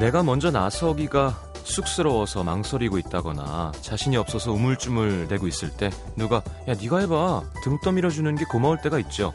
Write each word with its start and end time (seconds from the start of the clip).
내가 0.00 0.22
먼저 0.22 0.50
나서기가 0.50 1.38
쑥스러워서 1.62 2.42
망설이고 2.42 2.96
있다거나 2.96 3.70
자신이 3.82 4.16
없어서 4.16 4.50
우물쭈물 4.50 5.28
대고 5.28 5.46
있을 5.46 5.68
때 5.76 5.90
누가 6.16 6.36
야 6.66 6.74
네가 6.74 7.00
해봐 7.00 7.42
등 7.62 7.78
떠밀어 7.84 8.08
주는 8.08 8.34
게 8.34 8.46
고마울 8.46 8.78
때가 8.80 8.98
있죠. 9.00 9.34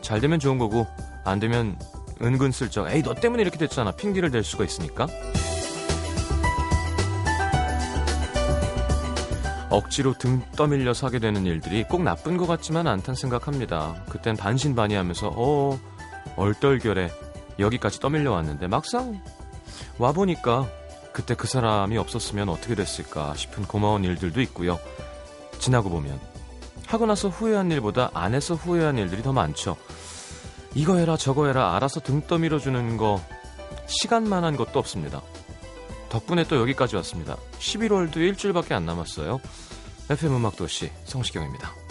잘 0.00 0.22
되면 0.22 0.40
좋은 0.40 0.56
거고 0.56 0.86
안 1.22 1.38
되면 1.38 1.78
은근슬쩍 2.22 2.90
에이 2.90 3.02
너 3.02 3.12
때문에 3.12 3.42
이렇게 3.42 3.58
됐잖아 3.58 3.92
핑계를 3.92 4.30
댈 4.30 4.42
수가 4.42 4.64
있으니까 4.64 5.06
억지로 9.68 10.14
등 10.14 10.40
떠밀려서 10.56 11.08
하게 11.08 11.18
되는 11.18 11.44
일들이 11.44 11.84
꼭 11.84 12.02
나쁜 12.02 12.38
것 12.38 12.46
같지만 12.46 12.86
않단 12.86 13.14
생각합니다. 13.14 13.94
그땐 14.08 14.34
반신반의하면서 14.34 15.34
어 15.36 15.78
얼떨결에 16.36 17.10
여기까지 17.58 18.00
떠밀려 18.00 18.32
왔는데 18.32 18.66
막상 18.66 19.20
와보니까 19.98 20.68
그때 21.12 21.34
그 21.34 21.46
사람이 21.46 21.96
없었으면 21.96 22.48
어떻게 22.48 22.74
됐을까 22.74 23.34
싶은 23.34 23.64
고마운 23.64 24.04
일들도 24.04 24.40
있고요. 24.42 24.78
지나고 25.58 25.88
보면 25.88 26.20
하고 26.86 27.06
나서 27.06 27.28
후회한 27.28 27.70
일보다 27.72 28.10
안 28.14 28.34
해서 28.34 28.54
후회한 28.54 28.98
일들이 28.98 29.22
더 29.22 29.32
많죠. 29.32 29.76
이거 30.74 30.96
해라 30.96 31.16
저거 31.16 31.46
해라 31.46 31.74
알아서 31.74 32.00
등 32.00 32.20
떠밀어 32.20 32.58
주는 32.58 32.96
거 32.96 33.20
시간만 33.86 34.44
한 34.44 34.56
것도 34.56 34.78
없습니다. 34.78 35.22
덕분에 36.10 36.44
또 36.44 36.56
여기까지 36.56 36.96
왔습니다. 36.96 37.36
11월도 37.58 38.16
일주일밖에 38.16 38.74
안 38.74 38.86
남았어요. 38.86 39.40
FM 40.10 40.36
음악도시 40.36 40.90
성시경입니다. 41.04 41.85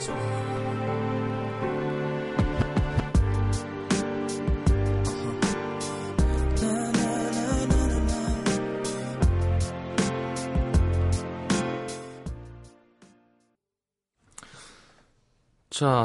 자, 0.00 0.16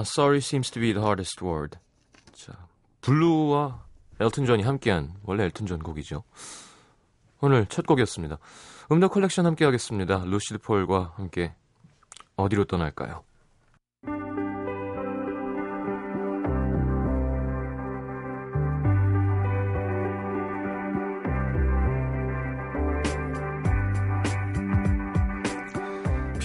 Sorry 0.06 0.40
seems 0.40 0.70
to 0.72 0.82
be 0.82 0.94
the 0.94 1.02
hardest 1.02 1.44
word. 1.44 1.78
자, 2.34 2.68
블루와 3.00 3.86
엘튼 4.20 4.46
존이 4.46 4.64
함께한 4.64 5.14
원래 5.23 5.46
엘튼 5.46 5.66
존 5.66 5.80
곡이죠. 5.80 6.23
오늘 7.40 7.66
첫 7.68 7.86
곡이었습니다. 7.86 8.40
음악 8.92 9.12
컬렉션 9.12 9.46
함께 9.46 9.64
하겠습니다. 9.64 10.26
루시드 10.26 10.60
폴과 10.60 11.14
함께 11.16 11.56
어디로 12.36 12.66
떠날까요? 12.66 13.23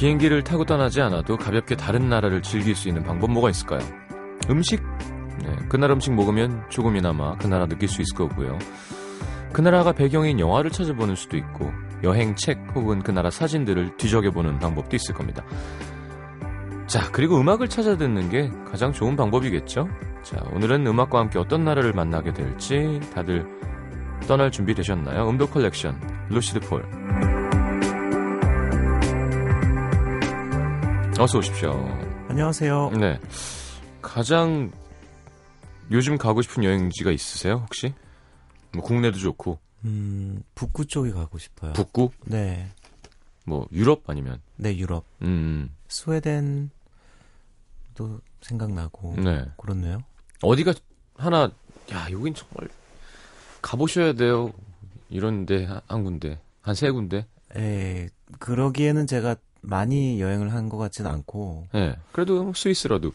비행기를 0.00 0.43
타고 0.43 0.65
떠나지 0.65 1.03
않아도 1.03 1.37
가볍게 1.37 1.77
다른 1.77 2.09
나라를 2.09 2.41
즐길 2.41 2.75
수 2.75 2.88
있는 2.88 3.03
방법 3.03 3.33
뭐가 3.33 3.50
있을까요? 3.50 3.81
음식? 4.49 4.83
네, 5.44 5.55
그 5.69 5.77
나라 5.77 5.93
음식 5.93 6.15
먹으면 6.15 6.65
조금이나마 6.71 7.37
그 7.37 7.47
나라 7.47 7.66
느낄 7.66 7.87
수 7.87 8.00
있을 8.00 8.16
거고요. 8.16 8.59
그 9.53 9.60
나라가 9.60 9.93
배경인 9.93 10.41
영화를 10.41 10.71
찾아보는 10.71 11.16
수도 11.16 11.37
있고 11.37 11.71
여행 12.03 12.34
책 12.34 12.59
혹은 12.75 13.03
그 13.03 13.10
나라 13.10 13.28
사진들을 13.28 13.99
뒤적여보는 13.99 14.59
방법도 14.59 14.97
있을 14.97 15.15
겁니다. 15.15 15.44
자, 16.87 17.10
그리고 17.12 17.39
음악을 17.39 17.69
찾아 17.69 17.99
듣는 17.99 18.31
게 18.31 18.50
가장 18.71 18.94
좋은 18.94 19.16
방법이겠죠? 19.16 19.87
자, 20.22 20.39
오늘은 20.55 20.87
음악과 20.87 21.19
함께 21.19 21.39
어떤 21.39 21.62
나라를 21.62 21.93
만나게 21.93 22.33
될지 22.33 23.00
다들 23.12 23.47
떠날 24.27 24.50
준비 24.50 24.72
되셨나요? 24.72 25.28
음악 25.28 25.47
컬렉션, 25.47 26.00
루시드 26.31 26.60
폴. 26.60 26.89
어서 31.20 31.38
오십시오. 31.38 31.70
안녕하세요. 32.28 32.91
네. 32.98 33.20
가장 34.00 34.70
요즘 35.91 36.16
가고 36.16 36.41
싶은 36.41 36.64
여행지가 36.64 37.10
있으세요, 37.10 37.56
혹시? 37.66 37.92
뭐 38.72 38.82
국내도 38.82 39.19
좋고 39.19 39.59
음, 39.84 40.42
북구 40.54 40.86
쪽에 40.86 41.10
가고 41.10 41.36
싶어요. 41.38 41.72
북구, 41.75 42.10
네. 42.25 42.69
뭐 43.44 43.66
유럽 43.72 44.03
아니면 44.09 44.41
네, 44.56 44.76
유럽. 44.76 45.04
음, 45.22 45.75
스웨덴도 45.88 46.70
생각나고. 48.41 49.16
네. 49.19 49.44
그렇네요. 49.59 49.98
어디가 50.42 50.72
하나 51.16 51.50
야, 51.92 52.06
여긴 52.10 52.32
정말 52.34 52.69
가보셔야 53.60 54.14
돼요. 54.14 54.53
이런데 55.10 55.64
한- 55.66 55.80
한 55.88 56.04
군데, 56.04 56.41
한 56.62 56.75
세 56.75 56.91
군데. 56.91 57.26
예, 57.56 58.09
그러기에는 58.38 59.06
제가 59.09 59.34
많이 59.62 60.21
여행을 60.21 60.53
한 60.53 60.69
것 60.69 60.78
같지는 60.78 61.10
않고, 61.10 61.69
예. 61.75 61.97
그래도 62.12 62.43
뭐 62.43 62.53
스위스라도. 62.54 63.12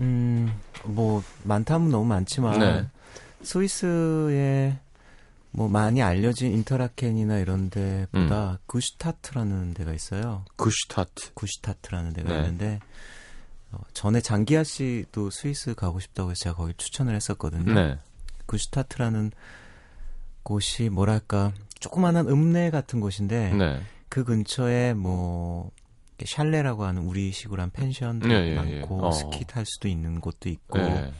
음, 0.00 0.52
뭐, 0.84 1.22
많다면 1.44 1.90
너무 1.90 2.04
많지만, 2.06 2.58
네. 2.58 2.86
스위스에 3.42 4.78
뭐 5.52 5.68
많이 5.68 6.02
알려진 6.02 6.52
인터라켄이나 6.52 7.38
이런 7.38 7.60
음. 7.60 7.70
데보다 7.70 8.58
구슈타트라는 8.66 9.74
데가 9.74 9.92
있어요. 9.92 10.44
구슈타트. 10.56 11.32
구슈타트라는 11.34 12.12
데가 12.14 12.30
네. 12.32 12.38
있는데, 12.40 12.80
어, 13.70 13.78
전에 13.92 14.20
장기하 14.20 14.64
씨도 14.64 15.30
스위스 15.30 15.74
가고 15.74 16.00
싶다고 16.00 16.30
해서 16.30 16.40
제가 16.44 16.56
거기 16.56 16.74
추천을 16.76 17.14
했었거든요. 17.14 17.72
네. 17.74 17.98
구슈타트라는 18.46 19.30
곳이 20.42 20.90
뭐랄까 20.90 21.52
조그만한 21.80 22.28
읍내 22.28 22.70
같은 22.70 23.00
곳인데 23.00 23.54
네. 23.54 23.80
그 24.14 24.22
근처에 24.22 24.94
뭐 24.94 25.72
샬레라고 26.24 26.84
하는 26.84 27.02
우리식으로 27.02 27.60
한 27.60 27.70
펜션도 27.70 28.30
예, 28.30 28.34
예, 28.34 28.50
예. 28.50 28.54
많고 28.54 29.06
어. 29.06 29.10
스키 29.10 29.44
탈 29.44 29.66
수도 29.66 29.88
있는 29.88 30.20
곳도 30.20 30.48
있고 30.48 30.78
예. 30.78 31.12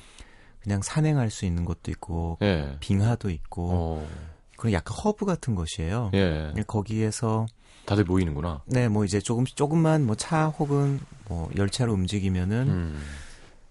그냥 0.62 0.81
산행할 0.81 1.28
수 1.31 1.44
있는 1.44 1.65
곳도 1.65 1.91
있고 1.91 2.38
예. 2.43 2.77
빙하도 2.78 3.31
있고 3.31 3.69
어. 3.72 4.09
그리고 4.56 4.75
약간 4.77 4.97
허브 4.97 5.27
같은 5.27 5.56
곳이에요. 5.56 6.12
예. 6.15 6.53
거기에서 6.69 7.47
다들 7.84 8.04
모이는구나. 8.04 8.62
네 8.66 8.87
뭐 8.87 9.04
이제 9.04 9.19
조금 9.19 9.44
조금만 9.44 10.06
뭐 10.06 10.15
차 10.15 10.47
혹은 10.47 11.00
뭐 11.28 11.50
열차로 11.56 11.93
움직이면은 11.93 12.69
음. 12.69 13.03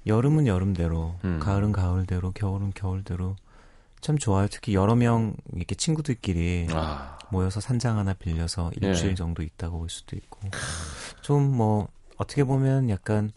여름은 0.06 0.47
여름대로, 0.47 1.16
음. 1.23 1.39
가을은 1.39 1.72
가을대로, 1.72 2.31
겨울은 2.31 2.73
겨울대로 2.75 3.38
참 4.03 4.18
좋아요. 4.18 4.47
특히 4.52 4.75
여러 4.75 4.96
명 4.96 5.34
이렇게 5.56 5.75
친구들끼리 5.75 6.68
아. 6.72 7.18
모여서 7.31 7.59
산장 7.62 7.97
하나 7.97 8.14
빌려서 8.14 8.69
예. 8.84 8.88
일주일 8.88 9.16
정도 9.16 9.42
있다가 9.42 9.75
올 9.75 9.89
수도 9.89 10.16
있고 10.16 10.39
좀 11.22 11.56
뭐 11.56 11.88
어떻게 12.18 12.44
보면 12.44 12.89
약간 12.89 13.31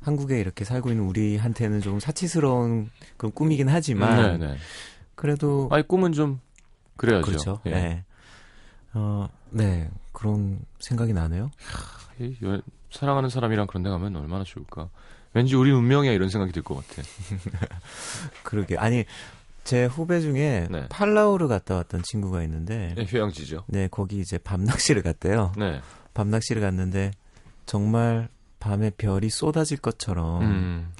한국에 0.00 0.40
이렇게 0.40 0.64
살고 0.64 0.90
있는 0.90 1.04
우리한테는 1.04 1.80
좀 1.82 2.00
사치스러운 2.00 2.90
그런 3.16 3.32
꿈이긴 3.32 3.68
하지만 3.68 4.38
네, 4.40 4.46
네. 4.48 4.56
그래도 5.14 5.68
아니 5.70 5.86
꿈은 5.86 6.12
좀 6.12 6.40
그래야죠. 6.96 7.26
그렇죠. 7.26 7.60
예. 7.66 7.70
네. 7.70 8.04
어, 8.94 9.28
네. 9.50 9.90
그런 10.12 10.60
생각이 10.80 11.12
나네요. 11.12 11.50
이 12.18 12.34
여- 12.44 12.60
사랑하는 12.90 13.28
사람이랑 13.28 13.66
그런 13.66 13.82
데 13.82 13.90
가면 13.90 14.16
얼마나 14.16 14.42
좋을까. 14.44 14.88
왠지 15.34 15.54
우리 15.54 15.70
운명이야 15.70 16.10
이런 16.12 16.28
생각이 16.30 16.52
들 16.52 16.62
것 16.62 16.74
같아. 16.76 17.02
그러게. 18.42 18.76
아니, 18.78 19.04
제 19.68 19.84
후배 19.84 20.22
중에 20.22 20.66
네. 20.70 20.86
팔라우를 20.88 21.46
갔다 21.46 21.74
왔던 21.74 22.02
친구가 22.02 22.42
있는데 22.44 22.94
네, 22.96 23.04
휴양지죠. 23.04 23.64
네, 23.66 23.86
거기 23.90 24.18
이제 24.18 24.38
밤 24.38 24.64
낚시를 24.64 25.02
갔대요. 25.02 25.52
네. 25.58 25.82
밤 26.14 26.30
낚시를 26.30 26.62
갔는데 26.62 27.10
정말 27.66 28.30
밤에 28.60 28.88
별이 28.88 29.28
쏟아질 29.28 29.76
것처럼 29.76 30.40
음. 30.40 30.92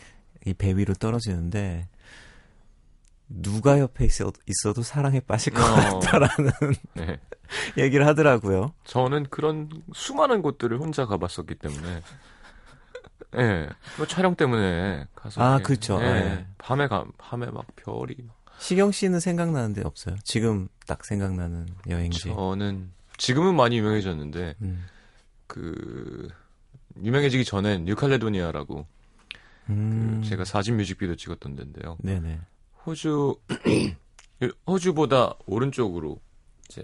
이배 0.45 0.77
위로 0.77 0.93
떨어지는데 0.93 1.89
누가 3.31 3.81
옆에 3.81 4.05
있어, 4.05 4.31
있어도 4.47 4.83
사랑에 4.83 5.21
빠질 5.21 5.55
것 5.55 5.63
어. 5.63 6.01
같다라는 6.01 6.53
네. 6.93 7.19
얘기를 7.79 8.07
하더라고요. 8.07 8.75
저는 8.85 9.29
그런 9.31 9.71
수많은 9.95 10.43
곳들을 10.43 10.79
혼자 10.79 11.07
가봤었기 11.07 11.55
때문에. 11.55 12.03
예. 13.37 13.43
네. 13.43 13.69
뭐 13.97 14.07
촬영 14.07 14.35
때문에 14.35 15.07
가서. 15.15 15.41
아. 15.43 15.59
예. 16.03 16.05
예. 16.05 16.47
밤에 16.59 16.87
가, 16.87 17.07
밤에 17.17 17.47
막 17.47 17.65
별이. 17.77 18.15
막. 18.27 18.38
시경 18.59 18.91
씨는 18.93 19.21
생각나는 19.21 19.73
데 19.75 19.83
없어요? 19.85 20.17
지금 20.25 20.69
딱 20.87 21.05
생각나는 21.05 21.67
여행지. 21.89 22.21
저는 22.29 22.91
지금은 23.17 23.55
많이 23.55 23.79
유명해졌는데 23.79 24.55
음. 24.63 24.85
그 25.47 26.29
유명해지기 27.03 27.45
전엔 27.45 27.85
뉴칼레도니아라고 27.85 28.87
음. 29.71 30.21
그 30.23 30.29
제가 30.29 30.45
사진 30.45 30.77
뮤직비디오 30.77 31.15
찍었던 31.17 31.57
데인데요. 31.57 31.97
네네. 32.01 32.41
호주 32.87 33.37
호주보다 34.67 35.35
오른쪽으로 35.47 36.21
이제 36.69 36.83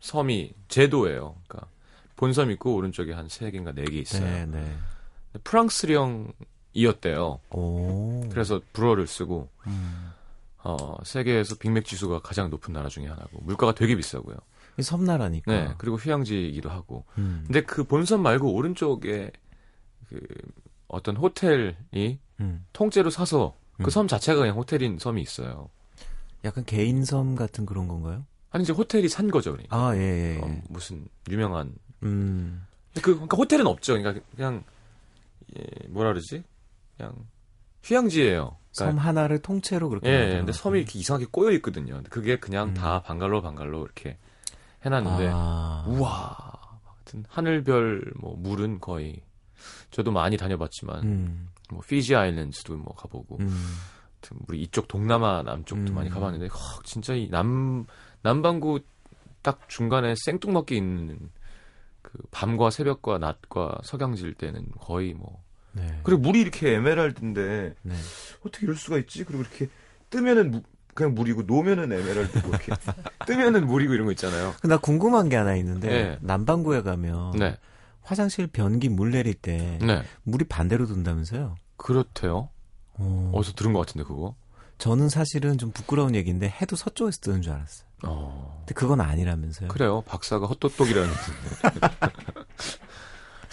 섬이 0.00 0.52
제도예요. 0.68 1.36
그러니까 1.48 1.68
본섬 2.16 2.50
있고 2.52 2.74
오른쪽에 2.74 3.12
한 3.12 3.28
세 3.28 3.50
개인가 3.50 3.72
네 3.72 3.84
개 3.84 3.98
있어요. 3.98 4.22
네네. 4.24 4.72
프랑스령이었대요. 5.44 7.40
오. 7.50 8.28
그래서 8.30 8.60
불어를 8.72 9.06
쓰고 9.06 9.48
음. 9.66 10.10
어, 10.64 10.96
세계에서 11.04 11.56
빅맥 11.56 11.84
지수가 11.84 12.20
가장 12.20 12.48
높은 12.50 12.72
나라 12.72 12.88
중에 12.88 13.06
하나고 13.06 13.40
물가가 13.42 13.74
되게 13.74 13.94
비싸고요. 13.94 14.36
이 14.78 14.82
섬나라니까. 14.82 15.52
네, 15.52 15.74
그리고 15.78 15.96
휴양지이기도 15.96 16.70
하고. 16.70 17.04
음. 17.18 17.44
근데 17.46 17.62
그 17.62 17.84
본섬 17.84 18.22
말고 18.22 18.52
오른쪽에 18.52 19.30
그 20.08 20.20
어떤 20.88 21.16
호텔이 21.16 22.18
음. 22.40 22.66
통째로 22.72 23.10
사서 23.10 23.54
음. 23.78 23.84
그섬 23.84 24.08
자체가 24.08 24.40
그냥 24.40 24.56
호텔인 24.56 24.98
섬이 24.98 25.20
있어요. 25.20 25.68
약간 26.44 26.64
개인 26.64 27.04
섬 27.04 27.36
같은 27.36 27.66
그런 27.66 27.86
건가요? 27.86 28.24
아니 28.50 28.64
이제 28.64 28.72
호텔이 28.72 29.08
산 29.08 29.30
거죠, 29.30 29.52
그러니까. 29.52 29.76
아, 29.76 29.96
예, 29.96 30.00
예. 30.00 30.36
예. 30.36 30.40
어, 30.40 30.62
무슨 30.68 31.06
유명한 31.30 31.74
음. 32.02 32.66
그 32.94 33.14
그러니까 33.14 33.36
호텔은 33.36 33.66
없죠. 33.66 33.94
그러니까 33.94 34.24
그냥 34.34 34.64
예, 35.58 35.64
뭐라 35.88 36.10
그러지? 36.10 36.42
그냥 36.96 37.14
휴양지예요. 37.82 38.56
섬 38.74 38.86
그러니까 38.88 39.08
하나를 39.08 39.38
통째로 39.40 39.88
그렇게. 39.88 40.08
예, 40.10 40.30
예, 40.32 40.36
근데. 40.38 40.52
섬이 40.52 40.80
이렇게 40.80 40.98
이상하게 40.98 41.26
꼬여 41.30 41.52
있거든요. 41.52 42.02
그게 42.10 42.38
그냥 42.38 42.68
음. 42.70 42.74
다 42.74 43.00
방갈로 43.02 43.40
방갈로 43.40 43.84
이렇게 43.84 44.18
해놨는데 44.84 45.30
아. 45.32 45.84
우와, 45.88 46.36
하여튼 46.84 47.24
하늘별 47.28 48.12
뭐 48.20 48.36
물은 48.36 48.80
거의 48.80 49.22
저도 49.90 50.10
많이 50.10 50.36
다녀봤지만 50.36 51.04
음. 51.04 51.48
뭐 51.70 51.80
피지 51.80 52.14
아일랜드도 52.16 52.76
뭐 52.76 52.94
가보고 52.94 53.38
음. 53.40 53.76
우리 54.48 54.62
이쪽 54.62 54.88
동남아 54.88 55.42
남쪽도 55.42 55.92
음. 55.92 55.94
많이 55.94 56.10
가봤는데 56.10 56.48
허, 56.48 56.82
진짜 56.82 57.14
이 57.14 57.28
남 57.30 57.86
남반구 58.22 58.80
딱 59.42 59.68
중간에 59.68 60.14
생뚱맞게 60.16 60.74
있는 60.74 61.30
그 62.02 62.18
밤과 62.30 62.70
새벽과 62.70 63.18
낮과 63.18 63.78
석양질 63.84 64.34
때는 64.34 64.66
거의 64.80 65.14
뭐 65.14 65.42
네. 65.74 66.00
그리고 66.02 66.20
물이 66.22 66.40
이렇게 66.40 66.72
에메랄드인데 66.74 67.74
네. 67.82 67.94
어떻게 68.46 68.64
이럴 68.66 68.76
수가 68.76 68.98
있지? 68.98 69.24
그리고 69.24 69.42
이렇게 69.42 69.68
뜨면은 70.10 70.50
무- 70.50 70.62
그냥 70.94 71.14
물이고 71.14 71.42
놓으면은 71.42 71.92
에메랄드고 71.92 72.48
이렇게 72.48 72.72
뜨면은 73.26 73.66
물이고 73.66 73.92
이런 73.94 74.06
거 74.06 74.12
있잖아요. 74.12 74.54
나 74.62 74.76
궁금한 74.76 75.28
게 75.28 75.36
하나 75.36 75.56
있는데 75.56 75.88
네. 75.88 76.18
남반구에 76.20 76.82
가면 76.82 77.32
네, 77.32 77.56
화장실 78.02 78.46
변기 78.46 78.88
물 78.88 79.10
내릴 79.10 79.34
때 79.34 79.78
네, 79.82 80.02
물이 80.22 80.44
반대로 80.44 80.86
돈다면서요? 80.86 81.56
그렇대요. 81.76 82.48
어, 82.96 83.32
어디서 83.34 83.54
들은 83.54 83.72
것 83.72 83.80
같은데 83.84 84.04
그거. 84.06 84.36
저는 84.78 85.08
사실은 85.08 85.58
좀 85.58 85.72
부끄러운 85.72 86.14
얘기인데 86.14 86.48
해도 86.48 86.76
서쪽에서 86.76 87.18
뜨는 87.20 87.42
줄 87.42 87.52
알았어요. 87.54 87.88
어, 88.06 88.58
근데 88.60 88.74
그건 88.74 89.00
아니라면서요? 89.00 89.68
그래요. 89.68 90.02
박사가 90.06 90.46
헛똑똑이라는. 90.46 91.10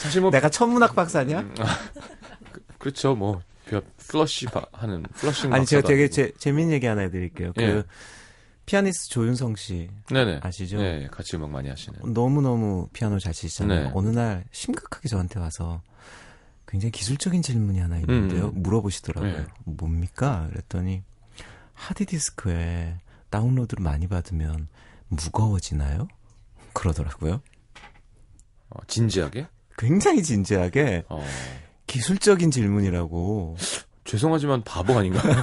사실 0.02 0.22
뭐 0.22 0.32
내가 0.32 0.50
천문학 0.50 0.96
박사냐? 0.96 1.40
음, 1.42 1.56
아, 1.60 1.66
그- 2.52 2.64
그렇죠. 2.80 3.16
뭐 3.16 3.42
벼- 3.66 3.82
플러시 3.98 4.46
바- 4.46 4.66
하는 4.74 5.04
플러싱 5.14 5.54
아니 5.54 5.66
제가 5.66 5.88
되게. 5.88 6.10
재, 6.10 6.32
재밌는 6.38 6.74
얘기 6.74 6.86
하나 6.88 7.02
해드릴게요. 7.02 7.54
그 7.56 7.62
예. 7.62 7.84
피아니스트 8.66 9.10
조윤성 9.10 9.56
씨 9.56 9.90
네네 10.10 10.40
아시죠? 10.44 10.78
네, 10.78 11.08
같이 11.12 11.36
음악 11.36 11.50
많이 11.52 11.70
하시는. 11.70 12.00
너무 12.14 12.42
너무 12.42 12.88
피아노 12.94 13.20
잘 13.20 13.34
치시잖아요. 13.34 13.84
네. 13.86 13.92
어느 13.94 14.10
날 14.10 14.46
심각하게 14.52 15.08
저한테 15.10 15.40
와서 15.40 15.82
굉장히 16.68 16.92
기술적인 16.92 17.42
질문이 17.42 17.80
하나 17.80 17.98
있는데요. 18.00 18.48
음. 18.48 18.64
물어보시더라고요. 18.64 19.38
네. 19.38 19.46
뭡니까? 19.66 20.48
그랬더니 20.52 21.04
하드디스크에 21.74 22.98
다운로드를 23.30 23.84
많이 23.84 24.08
받으면 24.08 24.68
무거워지나요? 25.10 26.08
그러더라고요. 26.74 27.42
어, 28.70 28.80
진지하게. 28.88 29.48
굉장히 29.78 30.24
진지하게 30.24 31.04
어, 31.10 31.24
기술적인 31.88 32.52
질문이라고. 32.52 33.58
죄송하지만 34.04 34.64
바보 34.64 34.98
아닌가요? 34.98 35.34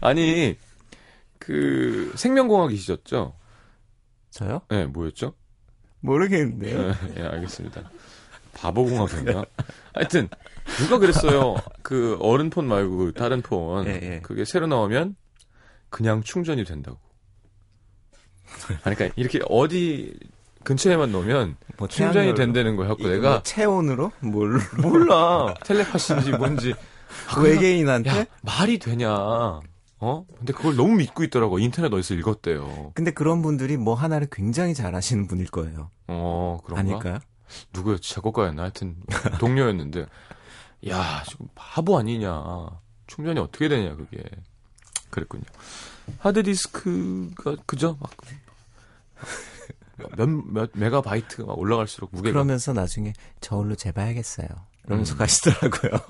아니 0.00 0.56
그 1.38 2.12
생명공학이시죠? 2.16 3.34
저요? 4.30 4.60
네, 4.68 4.86
뭐였죠? 4.86 5.34
모르겠는데요. 6.00 6.88
예, 6.88 6.94
예, 7.16 7.22
알겠습니다. 7.22 7.90
바보공학인가? 8.54 9.44
하여튼 9.94 10.28
누가 10.78 10.98
그랬어요. 10.98 11.56
그 11.82 12.16
어른 12.20 12.50
폰 12.50 12.66
말고 12.66 12.96
그 12.96 13.12
다른 13.12 13.42
폰 13.42 13.86
예, 13.86 14.00
예. 14.02 14.20
그게 14.22 14.44
새로 14.44 14.66
나오면 14.66 15.16
그냥 15.88 16.22
충전이 16.22 16.64
된다고. 16.64 16.98
그러니까 18.82 19.08
이렇게 19.16 19.40
어디 19.48 20.18
근처에만 20.64 21.12
놓으면 21.12 21.56
뭐 21.78 21.88
충전이? 21.88 22.34
된다는 22.34 22.76
거였고 22.76 23.02
이거 23.02 23.08
내가 23.10 23.30
뭐 23.30 23.42
체온으로? 23.42 24.12
뭘 24.20 24.58
몰라 24.80 25.54
텔레파시인지 25.64 26.32
뭔지 26.32 26.74
아, 27.28 27.40
외계인한테? 27.40 28.10
야 28.10 28.26
말이 28.42 28.78
되냐? 28.78 29.10
어? 30.06 30.26
근데 30.36 30.52
그걸 30.52 30.76
너무 30.76 30.96
믿고 30.96 31.24
있더라고. 31.24 31.58
인터넷 31.58 31.92
어디서 31.92 32.14
읽었대요. 32.14 32.92
근데 32.94 33.10
그런 33.10 33.40
분들이 33.40 33.76
뭐 33.76 33.94
하나를 33.94 34.26
굉장히 34.30 34.74
잘 34.74 34.94
하시는 34.94 35.26
분일 35.26 35.46
거예요. 35.46 35.90
어 36.08 36.58
그런가? 36.64 36.80
아닐까요? 36.80 37.18
누구였지? 37.72 38.12
작곡가였나? 38.14 38.62
하여튼 38.62 38.96
동료였는데 39.38 40.06
야 40.88 41.22
지금 41.28 41.46
바보 41.54 41.96
아니냐 41.98 42.42
충전이 43.06 43.38
어떻게 43.40 43.68
되냐 43.68 43.94
그게 43.96 44.22
그랬군요 45.10 45.44
하드디스크가 46.18 47.56
그죠? 47.64 47.96
막 48.00 48.10
몇 50.16 50.28
몇 50.28 50.70
메가바이트가 50.74 51.44
막 51.46 51.58
올라갈수록 51.58 52.10
무게가 52.12 52.32
그러면서 52.32 52.72
나중에 52.72 53.12
저울로 53.40 53.74
재봐야겠어요. 53.74 54.48
이러면서 54.86 55.14
음. 55.14 55.18
가시더라고요. 55.18 56.00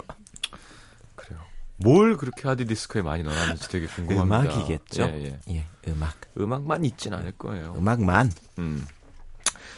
그래요 1.17 1.41
뭘 1.77 2.17
그렇게 2.17 2.49
하드디스크에 2.49 3.03
많이 3.03 3.23
넣어놨는지 3.23 3.69
되게 3.69 3.87
궁금합니다 3.87 4.55
음악이겠죠? 4.55 5.03
예, 5.05 5.25
예. 5.49 5.55
예, 5.55 5.67
음악. 5.91 6.15
음악만 6.39 6.85
있진 6.85 7.15
않을 7.15 7.33
거예요 7.33 7.75
음악만. 7.77 8.33
음. 8.59 8.87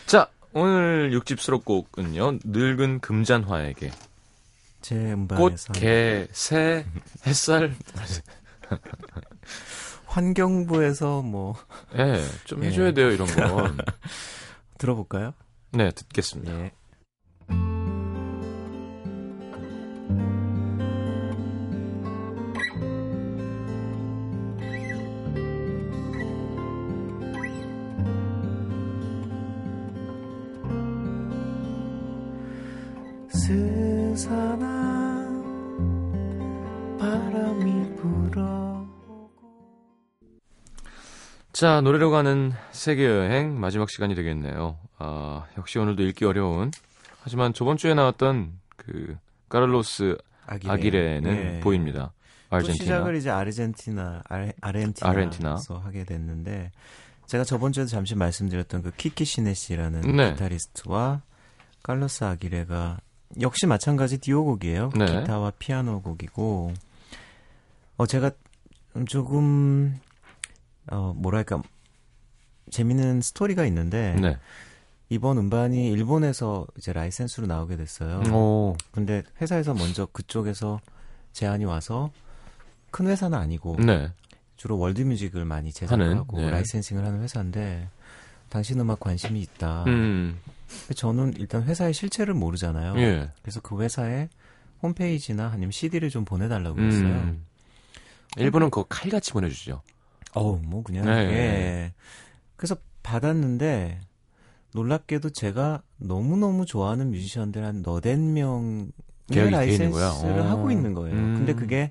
자 0.06 0.28
오늘 0.52 1.10
6집 1.12 1.38
수록곡은요 1.40 2.38
늙은 2.44 3.00
금잔화에게 3.00 3.90
제 4.82 4.94
꽃, 4.94 5.12
음반에서 5.12 5.72
개, 5.72 6.28
새, 6.32 6.86
햇살 7.26 7.74
환경부에서 10.16 11.20
뭐 11.20 11.54
예, 11.98 12.24
좀 12.46 12.64
예. 12.64 12.68
해줘야 12.68 12.92
돼요, 12.92 13.10
이런 13.10 13.28
건. 13.28 13.76
들어볼까요? 14.78 15.34
네, 15.72 15.90
듣겠습니다. 15.90 16.52
예. 16.52 16.72
자, 41.56 41.80
노래로 41.80 42.10
가는 42.10 42.52
세계 42.70 43.06
여행 43.06 43.58
마지막 43.58 43.88
시간이 43.88 44.14
되겠네요. 44.14 44.76
아, 44.98 45.46
역시 45.56 45.78
오늘도 45.78 46.02
읽기 46.02 46.26
어려운. 46.26 46.70
하지만 47.22 47.54
저번 47.54 47.78
주에 47.78 47.94
나왔던 47.94 48.52
그 48.76 49.16
카를로스 49.48 50.18
아기레. 50.46 50.70
아기레는 50.70 51.56
예. 51.56 51.60
보입니다. 51.60 52.12
또 52.50 52.56
아르헨티나. 52.56 52.74
시작을 52.74 53.16
이제 53.16 53.30
아르헨티나, 53.30 54.24
아르, 54.28 54.52
아르헨티나에서 54.60 55.10
아르헨티나. 55.10 55.56
하게 55.82 56.04
됐는데 56.04 56.72
제가 57.24 57.42
저번 57.44 57.72
주에도 57.72 57.88
잠시 57.88 58.14
말씀드렸던 58.14 58.82
그 58.82 58.90
키키 58.90 59.24
시네시라는 59.24 60.14
네. 60.14 60.32
기타리스트와 60.32 61.22
칼로스 61.82 62.24
아기레가 62.24 62.98
역시 63.40 63.66
마찬가지 63.66 64.18
듀오곡이에요. 64.18 64.90
네. 64.94 65.06
기타와 65.06 65.52
피아노 65.58 66.02
곡이고 66.02 66.74
어 67.96 68.06
제가 68.06 68.30
조금 69.06 69.98
어 70.90 71.12
뭐랄까 71.16 71.62
재밌는 72.70 73.20
스토리가 73.20 73.64
있는데 73.66 74.14
네. 74.20 74.38
이번 75.08 75.38
음반이 75.38 75.88
일본에서 75.90 76.66
이제 76.76 76.92
라이센스로 76.92 77.46
나오게 77.46 77.76
됐어요. 77.76 78.22
오, 78.32 78.76
근데 78.90 79.22
회사에서 79.40 79.72
먼저 79.74 80.06
그쪽에서 80.06 80.80
제안이 81.32 81.64
와서 81.64 82.10
큰 82.90 83.06
회사는 83.06 83.38
아니고 83.38 83.76
네. 83.84 84.10
주로 84.56 84.78
월드뮤직을 84.78 85.44
많이 85.44 85.72
제작을 85.72 86.04
하는, 86.04 86.18
하고 86.18 86.38
네. 86.38 86.50
라이센싱을 86.50 87.04
하는 87.04 87.22
회사인데 87.22 87.88
당신 88.48 88.80
음악 88.80 89.00
관심이 89.00 89.40
있다. 89.40 89.84
음, 89.86 90.40
저는 90.94 91.34
일단 91.38 91.62
회사의 91.62 91.92
실체를 91.92 92.34
모르잖아요. 92.34 92.98
예. 92.98 93.30
그래서 93.42 93.60
그 93.60 93.80
회사에 93.80 94.28
홈페이지나 94.82 95.48
아니면 95.48 95.70
CD를 95.70 96.10
좀 96.10 96.24
보내달라고 96.24 96.80
했어요. 96.80 97.08
음. 97.08 97.44
일본은 98.38 98.70
그거 98.70 98.84
칼같이 98.88 99.32
보내주죠. 99.32 99.82
어우, 100.36 100.60
뭐 100.62 100.82
그냥 100.82 101.06
네. 101.06 101.12
예. 101.12 101.92
그래서 102.56 102.76
받았는데 103.02 104.00
놀랍게도 104.74 105.30
제가 105.30 105.82
너무 105.96 106.36
너무 106.36 106.66
좋아하는 106.66 107.10
뮤지션들 107.10 107.64
한 107.64 107.82
너댓 107.82 108.18
명의 108.18 108.90
라이센스를 109.30 109.90
거야? 109.90 110.10
어. 110.10 110.48
하고 110.50 110.70
있는 110.70 110.92
거예요. 110.92 111.16
음. 111.16 111.34
근데 111.36 111.54
그게 111.54 111.90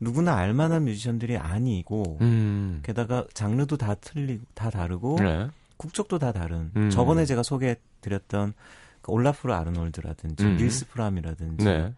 누구나 0.00 0.36
알만한 0.36 0.84
뮤지션들이 0.84 1.36
아니고 1.36 2.18
음. 2.20 2.80
게다가 2.82 3.24
장르도 3.32 3.76
다 3.76 3.94
틀리고 3.94 4.44
다 4.54 4.70
다르고 4.70 5.16
네. 5.20 5.48
국적도 5.76 6.18
다 6.18 6.32
다른. 6.32 6.70
음. 6.76 6.90
저번에 6.90 7.24
제가 7.24 7.42
소개해드렸던 7.42 8.54
그 9.02 9.12
올라프르 9.12 9.52
아르놀드라든지 9.52 10.44
음. 10.44 10.56
닐스 10.56 10.88
프람이라든지 10.88 11.64
네. 11.64 11.92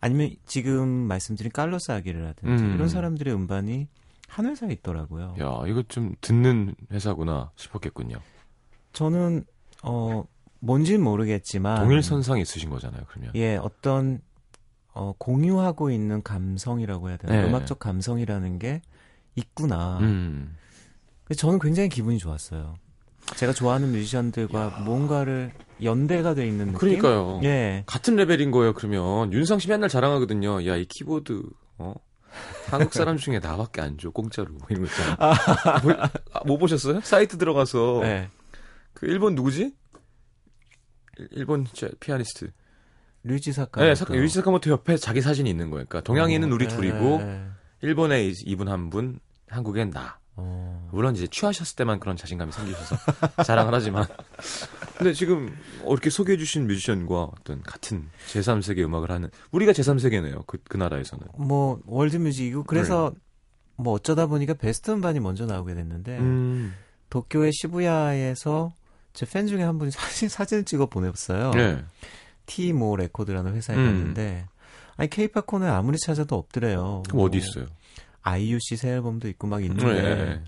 아니면 0.00 0.30
지금 0.46 0.88
말씀드린 0.88 1.52
칼로스 1.52 1.92
아기르라든지 1.92 2.64
음. 2.64 2.74
이런 2.74 2.88
사람들의 2.88 3.32
음반이 3.32 3.86
한 4.28 4.46
회사에 4.46 4.70
있더라고요. 4.72 5.34
야, 5.40 5.62
이거 5.66 5.82
좀 5.88 6.14
듣는 6.20 6.74
회사구나 6.92 7.50
싶었겠군요. 7.56 8.18
저는 8.92 9.44
어 9.82 10.24
뭔지는 10.60 11.02
모르겠지만 11.02 11.82
동일 11.82 12.02
선상 12.02 12.38
있으신 12.38 12.70
거잖아요, 12.70 13.02
그러면. 13.08 13.32
예 13.34 13.56
어떤 13.56 14.20
어 14.92 15.12
공유하고 15.18 15.90
있는 15.90 16.22
감성이라고 16.22 17.08
해야 17.08 17.16
되나 17.16 17.32
네. 17.42 17.48
음악적 17.48 17.78
감성이라는 17.78 18.58
게 18.58 18.82
있구나. 19.34 19.98
음. 20.00 20.56
저는 21.36 21.58
굉장히 21.58 21.88
기분이 21.88 22.18
좋았어요. 22.18 22.74
제가 23.36 23.52
좋아하는 23.52 23.92
뮤지션들과 23.92 24.80
뭔가를 24.84 25.52
연대가 25.82 26.34
돼 26.34 26.46
있는 26.46 26.66
느낌. 26.72 26.78
그러니까요. 26.78 27.40
예. 27.44 27.82
같은 27.86 28.16
레벨인 28.16 28.50
거예요, 28.50 28.72
그러면. 28.72 29.32
윤상 29.32 29.58
씨 29.58 29.68
맨날 29.68 29.88
자랑하거든요. 29.88 30.66
야, 30.66 30.76
이 30.76 30.86
키보드, 30.86 31.42
어? 31.78 31.94
한국 32.66 32.92
사람 32.92 33.16
중에 33.16 33.38
나밖에 33.38 33.80
안 33.80 33.96
줘, 33.98 34.10
공짜로. 34.10 34.50
뭐 34.52 34.60
이런 34.70 34.84
거 34.84 34.90
있잖아. 34.90 35.16
뭐, 35.82 35.92
아, 36.32 36.44
못 36.44 36.58
보셨어요? 36.58 37.00
사이트 37.02 37.38
들어가서. 37.38 38.02
예. 38.04 38.28
그 38.94 39.06
일본 39.06 39.34
누구지? 39.34 39.72
일- 41.18 41.28
일본 41.32 41.66
제- 41.72 41.90
피아니스트. 42.00 42.50
류이치 43.24 43.52
사카. 43.52 43.82
네, 43.82 43.94
사카, 43.94 44.14
류이치 44.14 44.34
사카모토 44.36 44.70
옆에 44.70 44.96
자기 44.96 45.20
사진이 45.20 45.48
있는 45.50 45.70
거예요. 45.70 45.86
그러니까 45.88 46.02
동양인은 46.06 46.52
우리 46.52 46.64
예, 46.66 46.68
둘이고, 46.68 47.18
예. 47.20 47.46
일본에 47.82 48.26
이- 48.26 48.34
이분 48.44 48.68
한 48.68 48.90
분, 48.90 49.18
한국엔 49.48 49.90
나. 49.90 50.18
어. 50.38 50.88
물론 50.92 51.14
이제 51.14 51.26
취하셨을 51.26 51.76
때만 51.76 52.00
그런 52.00 52.16
자신감이 52.16 52.52
생기셔서 52.52 52.96
자랑을 53.44 53.74
하지만. 53.74 54.06
근데 54.96 55.12
지금 55.12 55.54
이렇게 55.86 56.10
소개해 56.10 56.38
주신 56.38 56.66
뮤지션과 56.66 57.24
어떤 57.24 57.62
같은 57.62 58.08
제3세계 58.28 58.84
음악을 58.84 59.10
하는, 59.10 59.30
우리가 59.52 59.72
제3세계네요. 59.72 60.46
그, 60.46 60.58
그 60.68 60.76
나라에서는. 60.76 61.26
뭐 61.36 61.80
월드 61.86 62.16
뮤직이고 62.16 62.64
그래서 62.64 63.12
뭐 63.76 63.92
어쩌다 63.94 64.26
보니까 64.26 64.54
베스트 64.54 64.90
음반이 64.90 65.20
먼저 65.20 65.46
나오게 65.46 65.74
됐는데 65.74 66.18
음. 66.18 66.74
도쿄의 67.10 67.52
시부야에서 67.52 68.72
제 69.12 69.26
팬 69.26 69.46
중에 69.46 69.62
한 69.62 69.78
분이 69.78 69.90
사진 69.92 70.28
사진을 70.28 70.64
찍어 70.64 70.86
보냈어요. 70.86 71.50
네. 71.52 71.84
타워 72.46 72.96
레코드라는 72.96 73.54
회사에 73.54 73.76
음. 73.76 73.84
갔는데 73.84 74.46
아니 74.96 75.08
케이팝 75.10 75.46
코너에 75.46 75.68
아무리 75.68 75.96
찾아도 75.98 76.36
없더래요. 76.36 77.02
그럼 77.08 77.24
어디 77.24 77.38
있어요? 77.38 77.66
아이유 78.22 78.58
씨 78.60 78.76
새 78.76 78.90
앨범도 78.90 79.28
있고 79.28 79.46
막 79.46 79.62
있는데 79.62 79.84
네. 80.02 80.44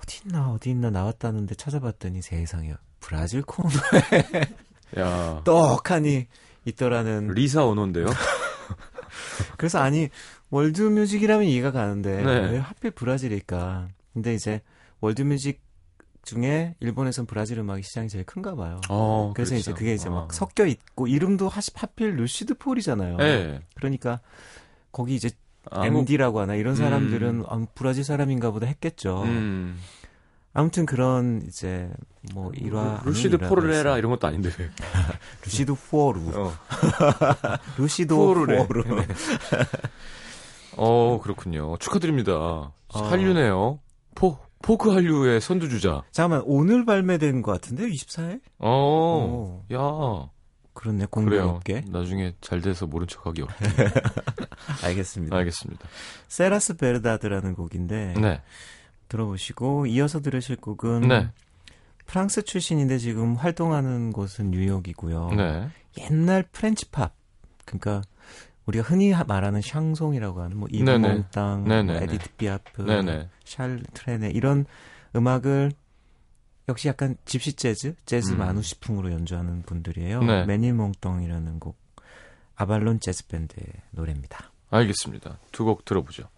어디 0.00 0.20
있나 0.24 0.50
어디 0.50 0.70
있나 0.70 0.90
나왔다는데 0.90 1.54
찾아봤더니 1.54 2.22
세상에 2.22 2.74
브라질 3.00 3.42
코너 3.42 3.68
야. 4.98 5.42
떡하니 5.44 6.26
있더라는 6.64 7.28
리사 7.28 7.64
오노인데요? 7.64 8.06
그래서 9.56 9.78
아니 9.78 10.08
월드뮤직이라면 10.50 11.46
이해가 11.46 11.72
가는데 11.72 12.22
네. 12.22 12.50
왜 12.52 12.58
하필 12.58 12.90
브라질일까? 12.92 13.88
근데 14.14 14.34
이제 14.34 14.62
월드뮤직 15.00 15.60
중에 16.24 16.74
일본에선 16.80 17.26
브라질 17.26 17.58
음악이 17.60 17.82
시장이 17.82 18.08
제일 18.08 18.24
큰가 18.24 18.56
봐요. 18.56 18.80
어, 18.88 19.32
그래서 19.34 19.50
그렇죠. 19.50 19.70
이제 19.70 19.72
그게 19.78 19.94
이제 19.94 20.08
어. 20.08 20.12
막 20.12 20.32
섞여 20.34 20.66
있고 20.66 21.06
이름도 21.06 21.48
하시 21.48 21.70
하필 21.74 22.16
루시드 22.16 22.54
폴이잖아요. 22.54 23.16
네. 23.18 23.60
그러니까 23.76 24.20
거기 24.90 25.14
이제 25.14 25.30
MD라고 25.72 26.40
하나 26.40 26.54
이런 26.54 26.74
사람들은 26.74 27.28
음. 27.40 27.44
아, 27.48 27.66
브라질 27.74 28.04
사람인가 28.04 28.50
보다 28.50 28.66
했겠죠. 28.66 29.22
음. 29.24 29.78
아무튼 30.52 30.86
그런 30.86 31.42
이제 31.46 31.90
뭐 32.32 32.50
일화 32.54 33.02
루시드 33.04 33.36
포르레라. 33.38 33.98
이런 33.98 34.10
것도 34.10 34.26
아닌데 34.26 34.50
왜? 34.58 34.70
루시드 35.44 35.72
후어루 35.72 36.20
어. 36.34 36.52
후어루래. 38.14 38.56
후어루 38.58 38.84
네. 38.96 39.06
어, 40.76 41.20
그렇군요. 41.22 41.76
축하드립니다. 41.78 42.72
한류네요. 42.88 43.80
포, 44.14 44.38
포크 44.62 44.90
한류의 44.92 45.40
선두주자. 45.40 46.04
잠깐만 46.10 46.42
오늘 46.46 46.84
발매된 46.84 47.42
것 47.42 47.52
같은데 47.52 47.88
24일? 47.88 48.40
어, 48.58 49.62
야, 49.72 50.30
그렇네. 50.76 51.06
공교롭게 51.10 51.84
나중에 51.88 52.34
잘 52.40 52.60
돼서 52.60 52.86
모른 52.86 53.06
척하기 53.06 53.42
어렵. 53.42 53.54
알겠습니다. 54.84 55.36
알겠습니다. 55.36 55.88
Serás 56.28 56.76
Verdade라는 56.76 57.54
곡인데 57.54 58.14
네, 58.20 58.42
들어보시고 59.08 59.86
이어서 59.86 60.20
들으실 60.20 60.56
곡은 60.56 61.08
네, 61.08 61.28
프랑스 62.06 62.42
출신인데 62.42 62.98
지금 62.98 63.34
활동하는 63.34 64.12
곳은 64.12 64.50
뉴욕이고요. 64.50 65.30
네. 65.36 65.68
옛날 65.98 66.44
French 66.52 66.88
pop 66.90 67.14
그러니까 67.64 68.02
우리가 68.66 68.84
흔히 68.84 69.12
하- 69.12 69.24
말하는 69.24 69.60
샹송이라고 69.62 70.42
하는 70.42 70.56
뭐 70.58 70.68
이브 70.70 70.84
네네. 70.84 71.08
몽땅, 71.08 71.60
뭐 71.64 71.68
네네네. 71.68 72.02
에디트 72.04 72.30
피아프. 72.36 72.84
샤를 73.44 73.80
트레네 73.94 74.30
이런 74.30 74.66
음악을 75.14 75.72
역시 76.68 76.88
약간 76.88 77.16
집시 77.24 77.52
재즈, 77.52 77.94
재즈 78.06 78.32
음. 78.32 78.38
마누시풍으로 78.38 79.12
연주하는 79.12 79.62
분들이에요. 79.62 80.22
네. 80.22 80.44
매닐 80.46 80.74
몽땅이라는 80.74 81.60
곡 81.60 81.76
아발론 82.56 83.00
재즈 83.00 83.26
밴드의 83.28 83.66
노래입니다. 83.92 84.50
알겠습니다. 84.70 85.38
두 85.52 85.64
곡 85.64 85.84
들어보죠. 85.84 86.28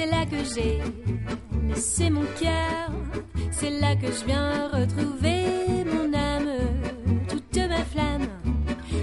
C'est 0.00 0.06
là 0.06 0.24
que 0.24 0.42
j'ai 0.54 0.80
laissé 1.68 2.08
mon 2.08 2.24
cœur, 2.40 2.90
c'est 3.50 3.68
là 3.68 3.94
que 3.96 4.06
je 4.06 4.24
viens 4.24 4.68
retrouver 4.68 5.84
mon 5.84 6.14
âme, 6.14 6.48
toute 7.28 7.58
ma 7.68 7.84
flamme, 7.84 8.26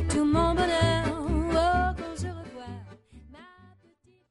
tout 0.10 0.26
mon 0.26 0.56
bonheur. 0.56 1.04
Oh, 1.52 1.94
quand 2.00 2.16
je 2.20 2.30
revois 2.40 2.80
ma 3.32 3.46
petite 3.84 4.26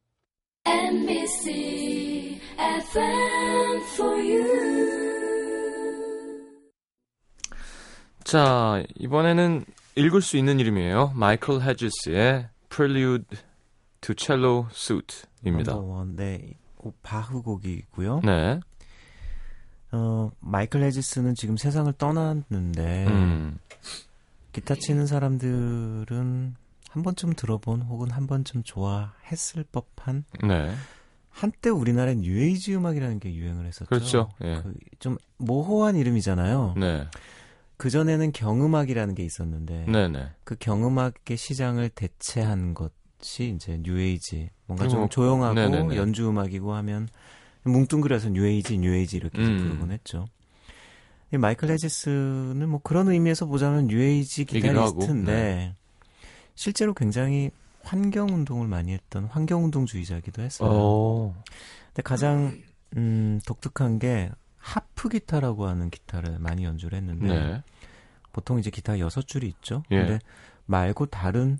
NBC 0.65 2.41
FM 2.59 3.81
for 3.95 4.19
you. 4.19 4.45
자, 8.25 8.83
이번에는 8.99 9.65
읽을 9.95 10.21
수 10.21 10.37
있는 10.37 10.59
이름이에요. 10.59 11.13
마이클 11.15 11.63
헤지스의 11.63 12.49
Prelude 12.71 13.39
to 14.01 14.15
Cello 14.17 14.67
Suite 14.73 15.27
입니다. 15.47 15.73
넘버원, 15.73 16.17
네, 16.17 16.55
오, 16.79 16.93
바흐 17.03 17.43
곡이고요. 17.43 18.21
네. 18.25 18.61
어, 19.93 20.31
마이클 20.41 20.83
헤지스는 20.83 21.35
지금 21.35 21.57
세상을 21.57 21.93
떠났는데 21.95 23.07
음. 23.07 23.59
기타 24.53 24.75
치는 24.75 25.07
사람들은 25.07 26.55
한 26.91 27.03
번쯤 27.03 27.35
들어본 27.35 27.83
혹은 27.83 28.11
한 28.11 28.27
번쯤 28.27 28.63
좋아했을 28.65 29.65
법한 29.71 30.25
네. 30.47 30.73
한때 31.31 31.69
우리나라엔 31.71 32.21
뉴에이지 32.23 32.75
음악이라는 32.75 33.21
게 33.21 33.35
유행을 33.35 33.67
했었죠. 33.67 33.89
그렇죠. 33.89 34.31
예. 34.43 34.63
그 34.63 34.75
좀 34.99 35.19
모호한 35.39 35.97
이름이잖아요. 35.97 36.75
네. 36.79 37.07
그 37.77 37.91
전에는 37.91 38.33
경음악이라는 38.33 39.15
게 39.15 39.23
있었는데 39.25 39.85
네, 39.89 40.09
네. 40.09 40.31
그 40.45 40.57
경음악의 40.59 41.37
시장을 41.37 41.91
대체한 41.91 42.73
것것 42.75 42.93
이 43.23 43.49
이제 43.49 43.79
뉴에이지 43.83 44.51
뭔가 44.67 44.89
좀 44.89 45.09
조용하고 45.09 45.55
네네네. 45.55 45.97
연주 45.97 46.29
음악이고 46.29 46.75
하면 46.75 47.09
뭉뚱그려서 47.65 48.31
뉴에이지 48.31 48.79
뉴에이지 48.79 49.17
이렇게 49.17 49.41
음. 49.41 49.59
부르곤 49.59 49.91
했죠. 49.91 50.27
이 51.33 51.39
마이클 51.39 51.69
헤지스는 51.69 52.69
뭐 52.69 52.81
그런 52.83 53.09
의미에서 53.09 53.47
보자면 53.47 53.87
뉴에이지 53.89 54.45
기타리스트인데 54.45 55.33
네. 55.33 55.75
실제로 56.55 56.95
굉장히 56.95 57.51
환경 57.83 58.29
운동을 58.29 58.69
많이 58.69 58.93
했던 58.93 59.25
환경 59.27 59.65
운동주의자기도 59.65 60.43
했어요. 60.43 60.71
어. 60.73 61.43
근데 61.89 62.03
가장 62.03 62.61
음, 62.97 63.41
독특한 63.47 63.99
게 63.99 64.31
하프 64.57 65.09
기타라고 65.09 65.67
하는 65.67 65.91
기타를 65.91 66.39
많이 66.39 66.65
연주를 66.65 66.99
했는데 66.99 67.27
네. 67.27 67.63
보통 68.33 68.59
이제 68.59 68.71
기타 68.71 68.99
여섯 68.99 69.27
줄이 69.27 69.49
있죠. 69.49 69.83
예. 69.91 69.99
근데 69.99 70.19
말고 70.67 71.07
다른 71.07 71.59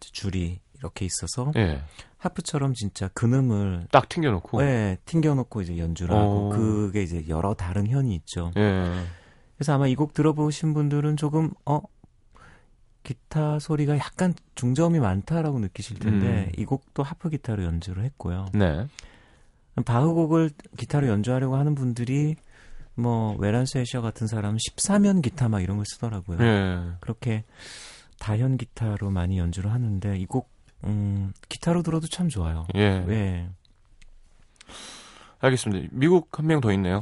줄이 0.00 0.60
이렇게 0.80 1.04
있어서 1.04 1.52
예. 1.56 1.82
하프처럼 2.18 2.74
진짜 2.74 3.08
근음을 3.14 3.86
딱 3.92 4.08
튕겨놓고. 4.08 4.60
네, 4.62 4.98
튕겨놓고 5.06 5.62
이제 5.62 5.78
연주를 5.78 6.16
하고 6.16 6.48
어. 6.48 6.56
그게 6.56 7.02
이제 7.02 7.24
여러 7.28 7.54
다른 7.54 7.86
현이 7.86 8.14
있죠. 8.16 8.50
예. 8.56 9.04
그래서 9.56 9.74
아마 9.74 9.86
이 9.86 9.94
곡 9.94 10.14
들어보신 10.14 10.72
분들은 10.74 11.16
조금 11.16 11.50
어 11.66 11.80
기타 13.02 13.58
소리가 13.58 13.96
약간 13.98 14.34
중저음이 14.54 14.98
많다라고 15.00 15.58
느끼실 15.58 15.98
텐데 15.98 16.46
음. 16.48 16.52
이 16.56 16.64
곡도 16.64 17.02
하프 17.02 17.30
기타로 17.30 17.64
연주를 17.64 18.04
했고요. 18.04 18.46
네. 18.54 18.86
바흐 19.84 20.12
곡을 20.12 20.50
기타로 20.76 21.08
연주하려고 21.08 21.56
하는 21.56 21.74
분들이 21.74 22.36
뭐 22.94 23.34
외란 23.38 23.78
쇨셔 23.78 24.02
같은 24.02 24.26
사람은 24.26 24.58
14현 24.58 25.22
기타 25.22 25.48
막 25.48 25.62
이런 25.62 25.76
걸 25.78 25.86
쓰더라고요. 25.86 26.38
예. 26.42 26.92
그렇게 27.00 27.44
다현 28.18 28.58
기타로 28.58 29.10
많이 29.10 29.38
연주를 29.38 29.72
하는데 29.72 30.18
이 30.18 30.26
곡 30.26 30.50
음, 30.84 31.32
기타로 31.48 31.82
들어도 31.82 32.06
참 32.06 32.28
좋아요. 32.28 32.66
예. 32.74 33.04
예. 33.08 33.48
알겠습니다. 35.40 35.88
미국 35.92 36.38
한 36.38 36.46
명 36.46 36.60
더 36.60 36.72
있네요. 36.72 37.00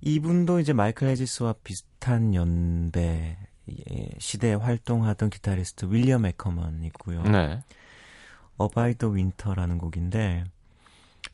이분도 0.00 0.60
이제 0.60 0.72
마이클 0.72 1.08
헤지스와 1.08 1.54
비슷한 1.64 2.34
연배 2.34 3.36
예, 3.68 4.08
시대에 4.18 4.54
활동하던 4.54 5.30
기타리스트 5.30 5.86
윌리엄 5.86 6.26
에커먼이고요. 6.26 7.22
네. 7.24 7.60
Abide 8.58 8.96
the 8.96 9.08
Winter라는 9.08 9.78
곡인데 9.78 10.44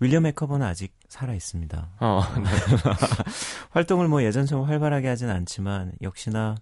윌리엄 0.00 0.24
에커먼은 0.26 0.66
아직 0.66 0.94
살아 1.08 1.34
있습니다. 1.34 1.88
어, 2.00 2.22
네. 2.36 2.42
활동을 3.70 4.08
뭐 4.08 4.22
예전처럼 4.22 4.66
활발하게 4.66 5.08
하진 5.08 5.28
않지만 5.28 5.92
역시나 6.00 6.56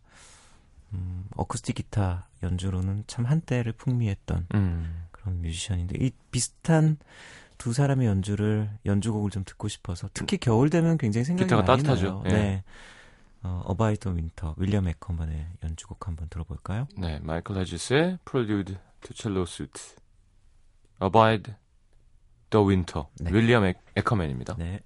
음, 0.92 1.24
어쿠스틱 1.36 1.76
기타 1.76 2.28
연주로는 2.42 3.04
참 3.06 3.24
한때를 3.24 3.72
풍미했던 3.72 4.46
음. 4.54 5.06
그런 5.10 5.40
뮤지션인데 5.42 5.96
이 6.04 6.10
비슷한 6.30 6.98
두 7.58 7.72
사람의 7.72 8.06
연주를 8.06 8.70
연주곡을 8.86 9.30
좀 9.30 9.44
듣고 9.44 9.68
싶어서 9.68 10.08
특히 10.14 10.38
겨울 10.38 10.70
되면 10.70 10.96
굉장히 10.96 11.24
생각이 11.24 11.44
기타가 11.44 11.62
많이 11.62 11.82
따뜻하죠. 11.82 12.06
나요. 12.06 12.22
예. 12.26 12.28
네. 12.30 12.64
어, 13.42 13.62
Abide 13.66 13.96
the 13.96 14.10
Winter 14.10 14.54
윌리엄 14.58 14.88
에커먼의 14.88 15.46
연주곡 15.62 16.06
한번 16.06 16.28
들어볼까요? 16.28 16.88
네, 16.96 17.18
마이클 17.20 17.56
헤지스의 17.56 18.18
Prelude 18.24 18.76
to 19.02 19.14
Cello 19.14 19.42
Suite. 19.42 19.96
Abide 21.02 21.54
the 22.50 22.66
Winter. 22.66 23.04
네. 23.20 23.30
윌리엄 23.32 23.64
에, 23.64 23.74
에커맨입니다. 23.96 24.56
네. 24.56 24.80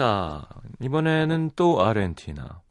자, 0.00 0.48
이번에는 0.80 1.50
또 1.56 1.84
아르헨티나. 1.84 2.62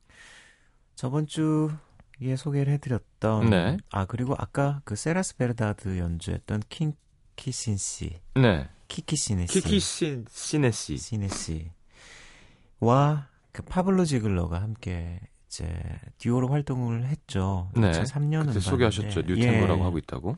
저번 0.95 1.27
주에 1.27 2.35
소개를 2.35 2.73
해드렸던 2.73 3.51
네. 3.51 3.77
아 3.91 4.05
그리고 4.05 4.33
아까 4.35 4.81
그 4.83 4.95
Serás 4.95 5.37
verdad 5.37 5.99
연주했던 5.99 6.63
킹 6.69 6.93
키신 7.35 7.77
씨 7.77 8.19
네. 8.33 8.67
키키시네 8.87 9.45
씨 9.45 9.61
키키 9.61 9.79
신, 9.79 10.25
시네시. 10.27 10.97
시네 10.97 11.27
씨와 12.79 13.27
그 13.51 13.61
파블로 13.61 14.05
지글러가 14.05 14.59
함께 14.63 15.19
이제 15.45 15.79
듀오로 16.17 16.47
활동을 16.47 17.05
했죠. 17.05 17.69
네. 17.75 17.91
2003년은 17.91 18.47
그때 18.47 18.59
소개하셨죠. 18.59 19.21
New 19.21 19.37
Tango라고 19.37 19.85
하고 19.85 19.99
있다고. 19.99 20.35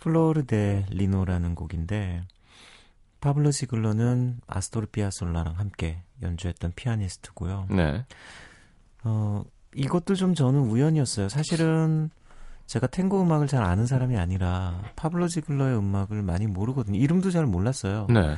Flor 0.00 0.46
de 0.46 0.84
Lino라는 0.90 1.54
곡인데 1.54 2.24
파블로 3.26 3.50
지글러는 3.50 4.40
아스토르 4.46 4.86
피아솔라랑 4.86 5.58
함께 5.58 6.00
연주했던 6.22 6.74
피아니스트고요. 6.76 7.66
네. 7.70 8.04
어, 9.02 9.42
이것도 9.74 10.14
좀 10.14 10.32
저는 10.32 10.60
우연이었어요. 10.60 11.28
사실은 11.28 12.10
제가 12.66 12.86
탱고 12.86 13.20
음악을 13.20 13.48
잘 13.48 13.64
아는 13.64 13.84
사람이 13.84 14.16
아니라 14.16 14.80
파블로 14.94 15.26
지글러의 15.26 15.76
음악을 15.76 16.22
많이 16.22 16.46
모르거든요. 16.46 17.00
이름도 17.00 17.32
잘 17.32 17.46
몰랐어요. 17.46 18.06
네. 18.10 18.36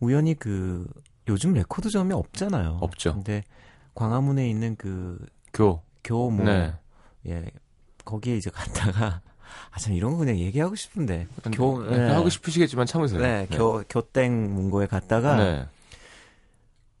우연히 0.00 0.34
그 0.34 0.88
요즘 1.28 1.52
레코드점이 1.52 2.12
없잖아요. 2.12 2.78
없죠. 2.80 3.12
근데 3.14 3.44
광화문에 3.94 4.50
있는 4.50 4.74
그 4.74 5.24
교. 5.52 5.82
교모 6.02 6.42
네. 6.42 6.74
예 7.28 7.44
거기에 8.04 8.36
이제 8.36 8.50
갔다가 8.50 9.20
아 9.70 9.78
참 9.78 9.94
이런 9.94 10.12
거 10.12 10.18
그냥 10.18 10.36
얘기하고 10.38 10.74
싶은데 10.74 11.26
교 11.52 11.84
네. 11.88 11.98
네. 11.98 12.10
하고 12.12 12.28
싶으시겠지만 12.28 12.86
참으세요. 12.86 13.20
네, 13.20 13.46
교 13.50 13.82
교땡 13.88 14.54
문고에 14.54 14.86
갔다가 14.86 15.36
네. 15.36 15.66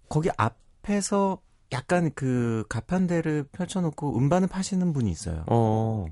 거기 0.08 0.30
앞에서 0.36 1.40
약간 1.72 2.10
그 2.14 2.64
가판대를 2.68 3.44
펼쳐놓고 3.52 4.16
음반을 4.16 4.48
파시는 4.48 4.92
분이 4.92 5.10
있어요. 5.10 5.44
어. 5.48 6.06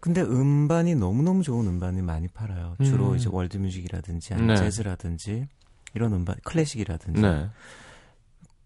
근데 0.00 0.22
음반이 0.22 0.94
너무너무 0.94 1.42
좋은 1.42 1.66
음반이 1.66 2.00
많이 2.00 2.26
팔아요. 2.28 2.76
주로 2.82 3.10
음. 3.10 3.16
이제 3.16 3.28
월드뮤직이라든지 3.30 4.34
네. 4.34 4.56
재즈라든지 4.56 5.46
이런 5.94 6.14
음반, 6.14 6.36
클래식이라든지 6.42 7.20
네. 7.20 7.50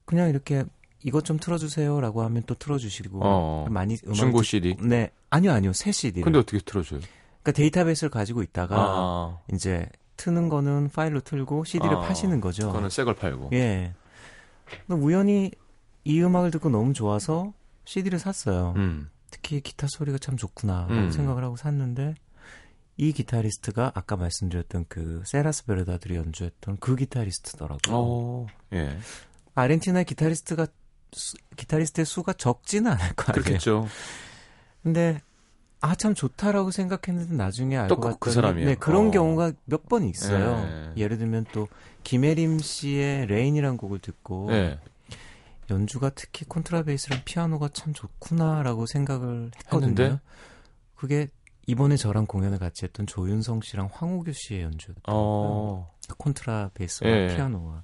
그냥 0.04 0.28
이렇게 0.28 0.64
이것 1.04 1.24
좀 1.24 1.38
틀어주세요라고 1.38 2.22
하면 2.22 2.42
또 2.46 2.54
틀어주시고 2.54 3.20
어. 3.22 3.66
많이 3.70 3.96
음악 4.06 4.14
중고 4.14 4.42
CD. 4.42 4.74
네 4.80 5.10
아니요 5.30 5.52
아니요 5.52 5.72
새 5.72 5.92
CD. 5.92 6.22
근데 6.22 6.38
어떻게 6.38 6.58
틀어줘요? 6.58 7.00
그러니까 7.42 7.52
데이터베이스를 7.52 8.10
가지고 8.10 8.42
있다가 8.42 8.74
아. 8.78 9.38
이제 9.52 9.86
트는 10.16 10.48
거는 10.48 10.88
파일로 10.90 11.20
틀고 11.20 11.64
CD를 11.64 11.96
아, 11.96 12.00
파시는 12.00 12.40
거죠. 12.40 12.68
그거는 12.68 12.88
새 12.90 13.04
걸 13.04 13.14
팔고. 13.14 13.50
예. 13.52 13.92
우연히 14.88 15.50
이 16.04 16.22
음악을 16.22 16.50
듣고 16.50 16.70
너무 16.70 16.92
좋아서 16.94 17.52
CD를 17.84 18.18
샀어요. 18.18 18.72
음. 18.76 19.10
특히 19.30 19.60
기타 19.60 19.86
소리가 19.90 20.16
참 20.18 20.36
좋구나 20.36 20.86
음. 20.90 21.10
생각을 21.10 21.44
하고 21.44 21.56
샀는데 21.56 22.14
이 22.96 23.12
기타리스트가 23.12 23.92
아까 23.94 24.16
말씀드렸던 24.16 24.86
그 24.88 25.22
세라스 25.26 25.66
베르다들이 25.66 26.14
연주했던 26.16 26.78
그 26.80 26.96
기타리스트더라고요. 26.96 27.78
어. 27.90 28.46
예. 28.72 28.96
아르헨티나의 29.54 30.04
기타리스트가 30.04 30.66
수- 31.14 31.36
기타리스트의 31.56 32.04
수가 32.04 32.32
적지는 32.34 32.90
않을 32.92 33.14
거 33.14 33.32
아니에요. 33.32 33.42
그렇겠죠. 33.44 33.88
근데 34.82 35.20
아 35.80 35.94
참 35.96 36.14
좋다라고 36.14 36.70
생각했는데 36.70 37.34
나중에 37.34 37.76
알고 37.76 37.94
또그 37.96 38.08
봤더니 38.18 38.34
사람이에요? 38.34 38.68
네 38.70 38.74
그런 38.74 39.08
어. 39.08 39.10
경우가 39.10 39.52
몇 39.66 39.84
번 39.88 40.04
있어요. 40.04 40.56
네. 40.64 40.92
예를 41.02 41.18
들면 41.18 41.44
또 41.52 41.68
김혜림 42.04 42.58
씨의 42.58 43.26
Rain이라는 43.26 43.76
곡을 43.76 43.98
듣고 43.98 44.48
예. 44.52 44.78
연주가 45.70 46.10
특히 46.10 46.44
콘트라베이스랑 46.46 47.20
피아노가 47.24 47.68
참 47.68 47.92
좋구나라고 47.92 48.86
생각을 48.86 49.50
했거든요. 49.58 49.88
했는데? 49.90 50.20
그게 50.94 51.28
이번에 51.66 51.96
저랑 51.96 52.26
공연을 52.26 52.58
같이 52.58 52.84
했던 52.84 53.06
조윤성 53.06 53.60
씨랑 53.62 53.88
황호규 53.92 54.32
씨의 54.34 54.62
연주였던 54.62 55.02
어. 55.06 55.90
콘트라베이스와 56.18 57.10
예. 57.10 57.34
피아노와 57.34 57.82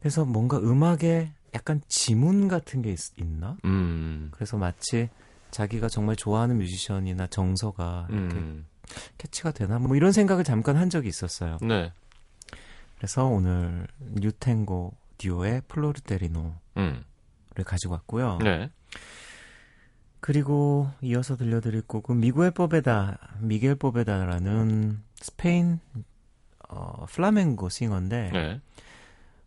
그래서 0.00 0.24
뭔가 0.24 0.58
음악에 0.58 1.32
약간 1.54 1.80
지문 1.88 2.48
같은 2.48 2.82
게 2.82 2.92
있, 2.92 2.98
나 3.16 3.56
음. 3.64 4.28
그래서 4.32 4.56
마치 4.56 5.08
자기가 5.50 5.88
정말 5.88 6.16
좋아하는 6.16 6.58
뮤지션이나 6.58 7.28
정서가 7.28 8.08
이렇게 8.10 8.34
음. 8.36 8.66
캐치가 9.18 9.52
되나 9.52 9.78
뭐 9.78 9.96
이런 9.96 10.12
생각을 10.12 10.44
잠깐 10.44 10.76
한 10.76 10.90
적이 10.90 11.08
있었어요. 11.08 11.58
네. 11.62 11.92
그래서 12.96 13.24
오늘 13.24 13.86
New 14.00 14.35
Tango 14.35 14.94
듀오의 15.18 15.62
Flor 15.68 15.92
de 15.92 16.04
Lino를 16.04 16.52
음. 16.78 17.04
가지고 17.64 17.94
왔고요. 17.94 18.38
네. 18.42 18.70
그리고 20.20 20.88
이어서 21.02 21.36
들려드릴 21.36 21.82
곡은 21.82 22.18
미구엘 22.18 22.52
포베다, 22.52 23.36
미겔 23.40 23.76
포베다라는 23.76 25.02
스페인 25.16 25.80
어, 26.68 27.04
플라멩코 27.06 27.68
singer인데 27.68 28.30
네. 28.32 28.60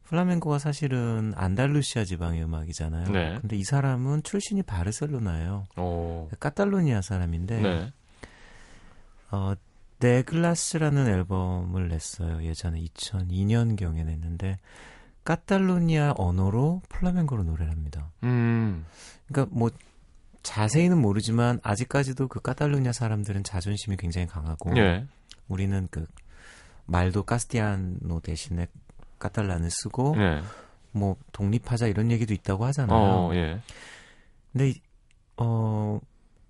플라멩코가 0.10 0.58
사실은 0.58 1.34
안달루시아 1.36 2.06
지방의 2.06 2.44
음악이잖아요. 2.44 3.12
네. 3.12 3.38
근데 3.42 3.58
이 3.58 3.64
사람은 3.64 4.24
출신이 4.24 4.64
바르셀로나예요. 4.64 5.68
오. 5.78 6.30
카탈로니아 6.40 7.02
사람인데 7.02 7.62
네. 7.62 7.94
어, 9.32 9.54
네글라스라는 10.00 11.08
앨범을 11.08 11.90
냈어요. 11.90 12.44
예전에 12.44 12.82
2002년 12.82 13.76
경에 13.76 14.04
냈는데 14.04 14.58
카탈로니아 15.26 16.14
언어로 16.16 16.84
플라멩고로 16.88 17.44
노래를 17.44 17.72
합니다. 17.72 18.10
음. 18.24 18.86
그러니까 19.28 19.54
뭐 19.58 19.70
자세히는 20.42 20.98
모르지만 21.02 21.60
아직까지도 21.64 22.30
그 22.30 22.40
카탈루니아 22.40 22.94
사람들은 22.94 23.44
자존심이 23.44 23.98
굉장히 23.98 24.28
강하고 24.28 24.78
예. 24.78 25.06
우리는 25.50 25.90
그 25.92 26.06
말도 26.86 27.24
카스티아노 27.24 28.22
대신에 28.22 28.68
카탈란을 29.20 29.70
쓰고 29.72 30.16
예. 30.18 30.42
뭐 30.92 31.16
독립하자 31.32 31.88
이런 31.88 32.12
얘기도 32.12 32.34
있다고 32.34 32.66
하잖아요. 32.66 32.98
어, 32.98 33.36
예. 33.36 33.60
근데 34.52 34.70
이- 34.70 34.82
어 35.38 36.00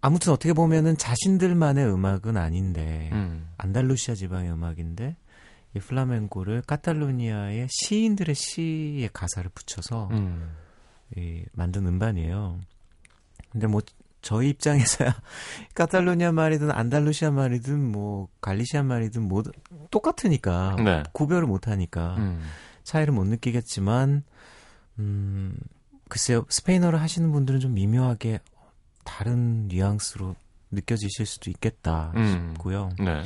아무튼 0.01 0.31
어떻게 0.31 0.53
보면은 0.53 0.97
자신들만의 0.97 1.85
음악은 1.91 2.37
아닌데 2.37 3.09
음. 3.11 3.49
안달루시아 3.57 4.15
지방의 4.15 4.51
음악인데 4.51 5.17
이 5.75 5.79
플라멩코를 5.79 6.61
카탈루니아의 6.61 7.67
시인들의 7.69 8.33
시의 8.35 9.09
가사를 9.11 9.49
붙여서 9.53 10.07
음. 10.11 10.55
이 11.17 11.43
만든 11.51 11.85
음반이에요. 11.87 12.59
근데 13.51 13.67
뭐 13.67 13.81
저희 14.27 14.49
입장에서야 14.49 15.15
카탈루니아 15.73 16.33
말이든 16.33 16.69
안달루시아 16.69 17.31
말이든 17.31 17.81
뭐 17.93 18.27
갈리시아 18.41 18.83
말이든 18.83 19.25
뭐 19.25 19.41
똑같으니까 19.89 20.75
네. 20.83 21.03
구별을 21.13 21.47
못 21.47 21.69
하니까 21.69 22.15
음. 22.17 22.43
차이를 22.83 23.13
못 23.13 23.25
느끼겠지만 23.25 24.25
음 24.99 25.57
글쎄요 26.09 26.45
스페인어를 26.49 26.99
하시는 26.99 27.31
분들은 27.31 27.61
좀 27.61 27.73
미묘하게 27.73 28.41
다른 29.05 29.69
뉘앙스로 29.69 30.35
느껴지실 30.71 31.25
수도 31.25 31.49
있겠다 31.49 32.11
음. 32.17 32.51
싶고요. 32.53 32.89
네. 32.99 33.23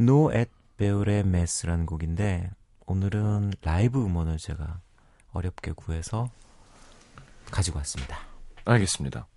No 0.00 0.32
et 0.32 0.50
beure 0.76 1.20
mes라는 1.20 1.86
곡인데 1.86 2.50
오늘은 2.86 3.52
라이브 3.62 4.04
음원을 4.04 4.38
제가 4.38 4.80
어렵게 5.30 5.70
구해서 5.76 6.28
가지고 7.52 7.78
왔습니다. 7.78 8.18
알겠습니다. 8.64 9.28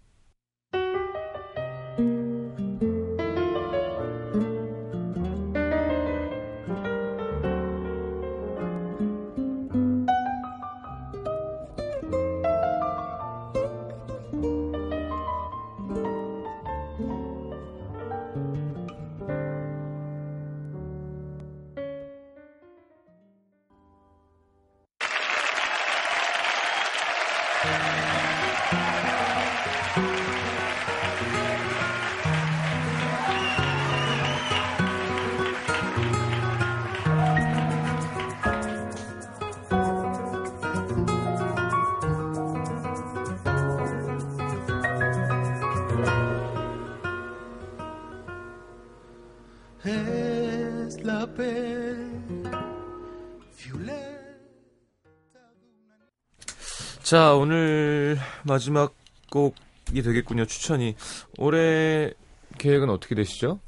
자, 57.08 57.34
오늘 57.36 58.18
마지막 58.44 58.94
곡이 59.32 60.02
되겠군요. 60.04 60.46
추천이. 60.46 60.94
올해 61.38 62.12
계획은 62.58 62.90
어떻게 62.90 63.16
되시죠? 63.16 63.62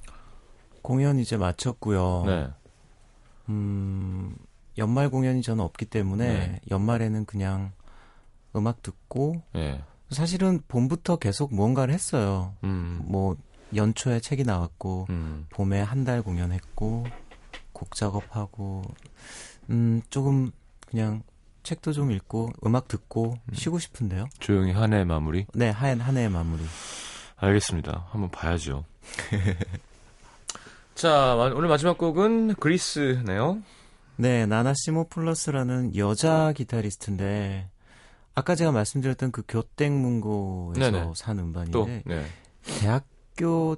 공연 0.82 1.20
이제 1.20 1.38
마쳤고요. 1.38 2.24
네. 2.26 2.48
음, 3.48 4.36
연말 4.78 5.10
공연이 5.10 5.42
저는 5.42 5.64
없기 5.64 5.86
때문에 5.86 6.28
네. 6.28 6.60
연말에는 6.70 7.24
그냥 7.24 7.72
음악 8.58 8.84
듣고 8.84 9.42
예. 9.56 9.86
사실은 10.10 10.60
봄부터 10.68 11.16
계속 11.16 11.56
무언가를 11.56 11.94
했어요. 11.94 12.56
음. 12.66 13.00
뭐 13.06 13.38
연초에 13.74 14.20
책이 14.20 14.44
나왔고 14.44 15.08
음. 15.12 15.46
봄에 15.52 15.80
한 15.80 16.04
달 16.04 16.22
공연했고 16.22 17.06
곡 17.72 17.96
작업하고 17.96 18.82
음 19.70 20.02
조금 20.10 20.52
그냥 20.88 21.24
책도 21.70 21.94
좀 21.94 22.10
읽고 22.12 22.50
음악 22.66 22.88
듣고 22.88 23.36
쉬고 23.54 23.78
싶은데요. 23.78 24.26
조용히 24.40 24.72
한 24.72 24.92
해 24.94 25.04
마무리. 25.04 25.46
네, 25.54 25.70
한, 25.70 26.00
한 26.02 26.18
해의 26.18 26.28
마무리. 26.28 26.64
알겠습니다. 27.36 28.08
한번 28.10 28.32
봐야죠. 28.32 28.86
자, 30.96 31.36
마- 31.38 31.52
오늘 31.56 31.70
마지막 31.70 31.98
곡은 32.00 32.56
그리스네요. 32.56 33.62
네, 34.18 34.48
나나 34.48 34.74
시모플러스라는 34.76 35.96
여자 35.96 36.52
기타리스트인데 36.54 37.70
아까 38.34 38.56
제가 38.56 38.72
말씀드렸던 38.72 39.32
그 39.32 39.44
교땡문고에서 39.48 40.80
네네. 40.92 41.12
산 41.16 41.38
또, 41.38 41.44
음반인데 41.44 42.04
네. 42.06 42.26
대학교 42.80 43.78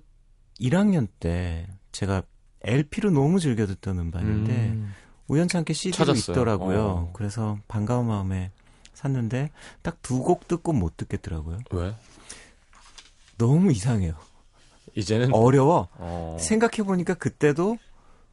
1학년 0.61 1.07
때 1.19 1.67
제가 1.91 2.23
LP로 2.63 3.11
너무 3.11 3.39
즐겨 3.41 3.67
듣던 3.67 3.99
음반인데 3.99 4.51
음. 4.53 4.93
우연찮게 5.27 5.73
CD로 5.73 6.05
찾았어요. 6.05 6.33
있더라고요. 6.33 6.79
어. 6.85 7.09
그래서 7.13 7.57
반가운 7.67 8.07
마음에 8.07 8.51
샀는데 8.93 9.49
딱 9.81 9.97
두 10.01 10.21
곡 10.23 10.47
듣고 10.47 10.73
못 10.73 10.97
듣겠더라고요. 10.97 11.59
왜? 11.71 11.95
너무 13.37 13.71
이상해요. 13.71 14.13
이제는 14.95 15.33
어려워. 15.33 15.87
어. 15.93 16.37
생각해 16.39 16.83
보니까 16.85 17.13
그때도 17.13 17.77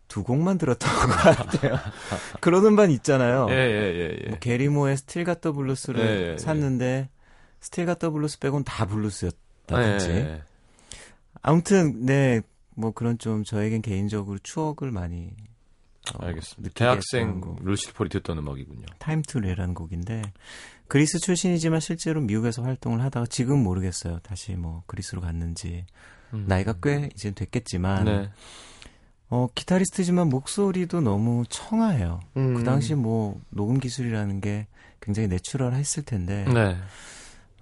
두 0.08 0.24
곡만 0.24 0.58
들었던 0.58 0.88
것 1.06 1.06
같아요. 1.16 1.78
그런 2.40 2.64
음반 2.66 2.90
있잖아요. 2.90 3.46
예, 3.50 3.54
예, 3.54 3.94
예, 3.94 4.18
예. 4.24 4.28
뭐 4.30 4.38
게리 4.38 4.61
무어의 4.61 4.96
Still 4.96 5.24
Got 5.24 5.38
the 5.38 5.52
Blues를 5.52 6.38
샀는데 6.38 7.10
Still 7.60 7.86
Got 7.86 7.98
the 7.98 8.10
Blues 8.10 8.38
빼곤 8.40 8.64
다 8.64 8.86
블루스였다든지. 8.86 10.08
예, 10.10 10.14
예. 10.14 10.42
아무튼 11.42 12.04
네. 12.04 12.40
뭐 12.74 12.92
그런 12.92 13.18
좀 13.18 13.42
저에겐 13.44 13.82
개인적으로 13.82 14.38
추억을 14.42 14.90
많이 14.92 15.26
어, 15.26 15.32
알겠습니다. 16.20 16.62
느끼게 16.62 16.78
대학생 16.78 17.20
했던 17.28 17.40
곡. 17.40 17.64
루시드 17.64 17.94
폴이 17.94 18.08
듣던 18.10 18.38
음악이군요. 18.38 18.86
Time 18.98 19.22
to 19.22 19.40
레라는 19.40 19.74
곡인데 19.74 20.22
그리스 20.88 21.18
출신이지만 21.18 21.80
실제로 21.80 22.20
미국에서 22.20 22.62
활동을 22.62 23.02
하다가 23.02 23.26
지금 23.26 23.62
모르겠어요. 23.62 24.20
다시 24.20 24.52
뭐 24.52 24.82
그리스로 24.86 25.20
갔는지 25.20 25.84
음. 26.32 26.44
나이가 26.48 26.74
꽤 26.82 27.10
이제 27.14 27.30
됐겠지만 27.30 28.04
네. 28.04 28.30
어 29.30 29.48
기타리스트지만 29.54 30.28
목소리도 30.28 31.00
너무 31.02 31.44
청아해요. 31.48 32.20
음. 32.36 32.54
그 32.54 32.64
당시 32.64 32.94
뭐 32.94 33.38
녹음 33.50 33.78
기술이라는 33.78 34.40
게 34.40 34.66
굉장히 35.00 35.28
natural했을 35.28 36.04
텐데 36.04 36.44
네. 36.52 36.76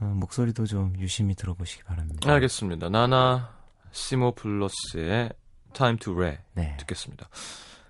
어, 0.01 0.05
목소리도 0.05 0.67
좀 0.67 0.95
유심히 0.99 1.35
들어보시기 1.35 1.83
바랍니다. 1.85 2.31
알겠습니다. 2.33 2.89
나나 2.89 3.57
시모 3.93 4.33
플러스의 4.35 5.31
Time 5.73 5.99
to 5.99 6.15
Re 6.15 6.39
네, 6.55 6.77
듣겠습니다. 6.79 7.29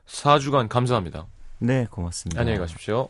4주간 0.07 0.69
감사합니다. 0.69 1.27
네 1.59 1.87
고맙습니다. 1.91 2.41
안녕히 2.41 2.59
가십시오. 2.59 3.09